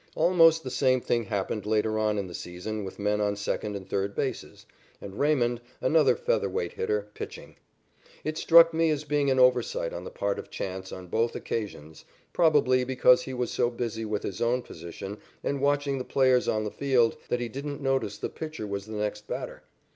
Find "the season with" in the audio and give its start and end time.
2.25-2.97